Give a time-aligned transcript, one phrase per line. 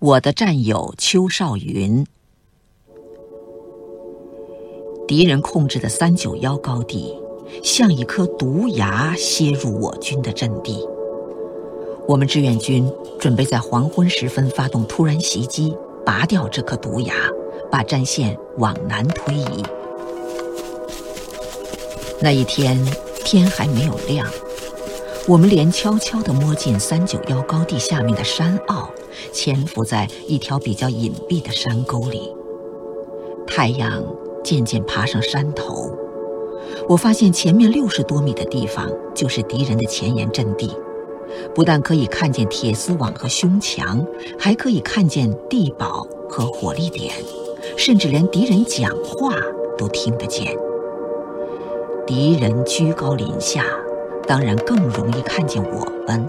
[0.00, 2.06] 我的战友邱少云。
[5.06, 7.14] 敌人控制的三九幺高地，
[7.62, 10.88] 像一颗毒牙楔入我军的阵地。
[12.08, 15.76] 我们志愿军准备在黄昏时分发动突然袭击，
[16.06, 17.14] 拔掉这颗毒牙，
[17.70, 19.62] 把战线往南推移。
[22.22, 22.82] 那一天
[23.22, 24.26] 天还没有亮，
[25.28, 28.90] 我们连悄悄地摸进三九幺高地下面的山坳，
[29.32, 32.34] 潜伏在一条比较隐蔽的山沟里。
[33.46, 34.04] 太阳
[34.44, 35.90] 渐渐爬上山头，
[36.88, 40.70] 我发现前面六十多米的地方就是敌人的前沿阵地，
[41.54, 44.04] 不但可以看见铁丝网和胸墙，
[44.38, 47.12] 还可以看见地堡和火力点，
[47.76, 49.34] 甚至连敌人讲话
[49.76, 50.56] 都听得见。
[52.06, 53.64] 敌人居高临下，
[54.26, 56.28] 当然更容易看见我们。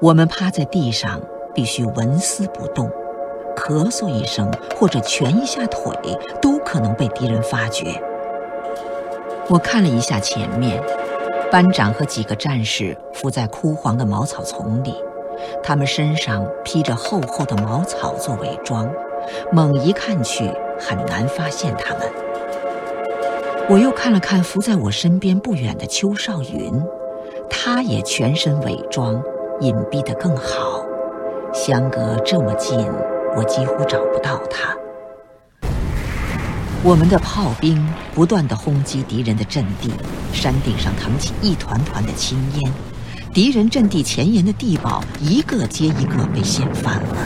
[0.00, 1.20] 我们趴在地上，
[1.58, 2.88] 必须纹丝不动，
[3.56, 5.92] 咳嗽一声或者蜷一下腿，
[6.40, 8.00] 都可能被敌人发觉。
[9.48, 10.80] 我看了一下前面，
[11.50, 14.94] 班长和几个战士伏在枯黄的茅草丛里，
[15.60, 18.88] 他们身上披着厚厚的茅草做伪装，
[19.50, 22.02] 猛一看去很难发现他们。
[23.68, 26.72] 我又看了看伏在我身边不远的邱少云，
[27.50, 29.20] 他也全身伪装，
[29.58, 30.67] 隐蔽得更好。
[31.52, 32.78] 相隔这么近，
[33.36, 34.76] 我几乎找不到他。
[36.82, 39.90] 我们的炮兵不断地轰击敌人的阵地，
[40.32, 42.72] 山顶上腾起一团团的青烟，
[43.32, 47.16] 敌人阵地前沿的地堡一个接一个被掀翻了。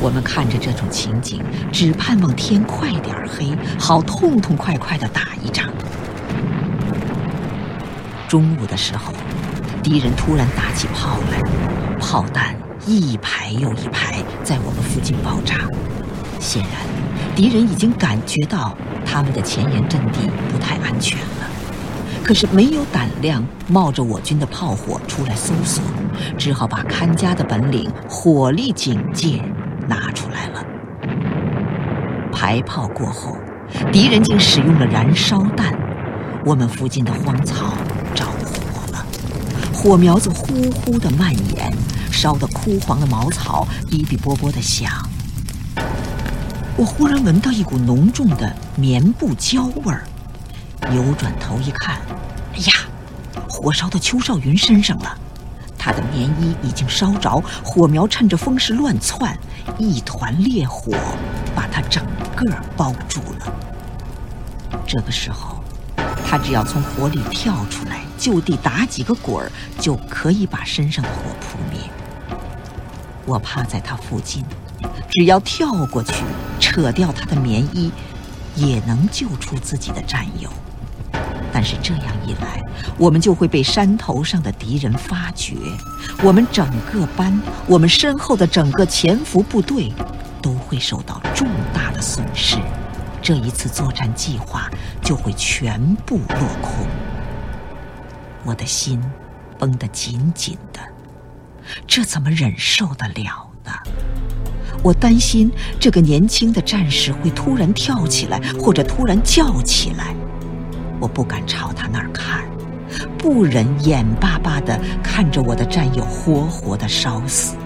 [0.00, 5.72] 我们看着这种情景，只盼望天快点黑，好痛痛快快地打一场。
[8.26, 9.12] 中午的时候，
[9.82, 11.40] 敌人突然打起炮来，
[12.00, 15.56] 炮弹一排又一排在我们附近爆炸。
[16.40, 16.72] 显然，
[17.36, 20.18] 敌人已经感觉到他们的前沿阵地
[20.50, 21.50] 不太安全了，
[22.24, 25.82] 可是没有胆量冒着我军的炮火出来搜索，
[26.36, 29.42] 只好把看家的本领——火力警戒。
[29.88, 30.64] 拿出来了。
[32.32, 33.36] 排炮过后，
[33.92, 35.74] 敌人竟使用了燃烧弹，
[36.44, 37.74] 我们附近的荒草
[38.14, 39.04] 着火了，
[39.72, 41.72] 火苗子呼呼地蔓延，
[42.12, 44.92] 烧得枯黄的茅草哔哔啵啵的响。
[46.76, 50.04] 我忽然闻到一股浓重的棉布焦味儿，
[50.90, 51.96] 扭转头一看，
[52.54, 52.72] 哎呀，
[53.48, 55.18] 火烧到邱少云身上了。
[55.76, 59.36] 他的棉衣已经烧着，火苗趁着风势乱窜，
[59.78, 60.92] 一团烈火
[61.56, 62.04] 把他整
[62.36, 63.52] 个包住了。
[64.86, 65.62] 这个时候，
[66.24, 71.80] 他只要从火里跳出来，就地打几个滚儿，就可以把身上的火扑灭。
[73.24, 74.44] 我趴在他附近，
[75.10, 76.24] 只要跳过去，
[76.58, 77.90] 扯掉他的棉衣，
[78.56, 80.50] 也能救出自己的战友。
[81.52, 82.62] 但是这样一来，
[82.96, 85.54] 我们就会被山头上的敌人发觉，
[86.22, 89.92] 我们整个班，我们身后的整个潜伏部队，
[90.40, 92.56] 都会受到重大的损失，
[93.20, 94.70] 这一次作战计划
[95.02, 96.86] 就会全部落空。
[98.44, 99.00] 我的心
[99.58, 100.80] 绷得紧紧的，
[101.86, 103.72] 这怎么忍受得了呢？
[104.82, 110.14] 我担心这个年轻的战士会突然跳起来，或者突然叫起来。
[110.98, 112.42] 我不敢朝他那儿看，
[113.16, 117.56] 不忍眼巴巴地看着我的战友活活地烧死。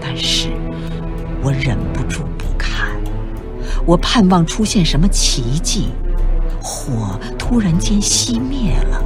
[0.00, 0.50] 但是，
[1.42, 2.88] 我忍不住不看，
[3.84, 5.88] 我盼望出现什么奇迹，
[6.62, 9.02] 火突然间熄灭了。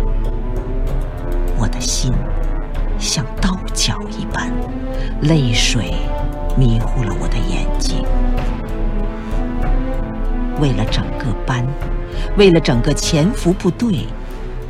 [5.25, 5.95] 泪水
[6.57, 8.05] 迷糊了我的眼睛。
[10.61, 11.67] 为了整个班。
[12.37, 14.07] 为了整个潜伏部队，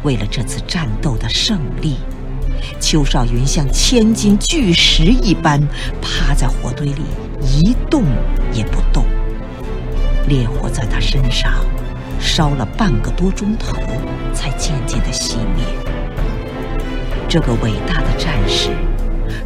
[0.03, 1.97] 为了这次战斗的胜利，
[2.79, 5.61] 邱少云像千斤巨石一般
[6.03, 7.03] 趴在火堆里
[7.41, 8.03] 一动
[8.53, 9.05] 也不动。
[10.29, 11.53] 烈火在他身上
[12.21, 13.79] 烧了半个多钟头，
[14.35, 15.65] 才渐渐的熄灭。
[17.29, 18.71] 这个伟大的战士，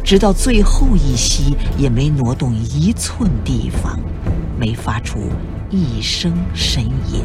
[0.09, 3.99] 直到最后一息也没挪动一寸地方，
[4.59, 5.19] 没发出
[5.69, 7.23] 一声呻吟。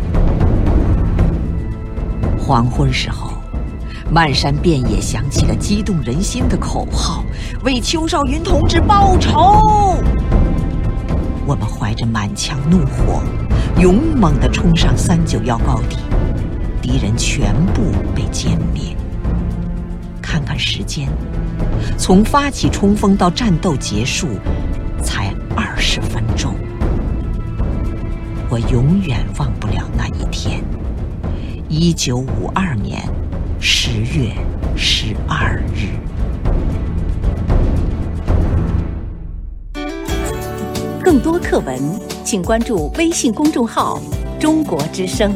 [2.38, 3.32] 黄昏时候，
[4.12, 7.24] 漫山遍野响起了激动人心的口号
[7.64, 9.62] ：“为邱少云同志报仇！”
[11.48, 13.22] 我们怀着满腔怒火，
[13.80, 15.96] 勇猛地冲上三九幺高地，
[16.82, 17.80] 敌人全部
[18.14, 18.94] 被歼灭。
[20.44, 21.08] 看时间，
[21.96, 24.28] 从发起冲锋到战斗结束，
[25.02, 25.74] 才二。
[25.76, 26.54] 十分钟。
[28.48, 30.60] 我永远忘不了那一天，
[31.68, 33.02] 一九五二年
[33.60, 34.32] 十月
[34.76, 35.90] 十二日。
[41.02, 41.78] 更多课文，
[42.24, 44.00] 请关注微信公众号
[44.40, 45.32] “中国之声”。